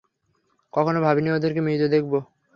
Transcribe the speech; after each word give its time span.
কখনো 0.73 0.99
ভাবিনি 1.05 1.29
ওদেরকে 1.31 1.61
মৃত 1.61 1.81
দেখবো। 1.93 2.17